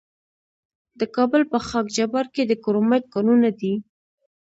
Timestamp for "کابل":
1.15-1.41